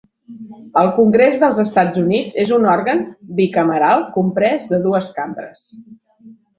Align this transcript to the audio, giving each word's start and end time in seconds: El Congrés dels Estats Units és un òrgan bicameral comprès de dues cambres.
El 0.81 0.87
Congrés 0.95 1.37
dels 1.43 1.59
Estats 1.65 2.01
Units 2.05 2.41
és 2.45 2.55
un 2.59 2.67
òrgan 2.79 3.05
bicameral 3.43 4.05
comprès 4.19 4.69
de 4.75 4.85
dues 4.91 5.15
cambres. 5.23 5.67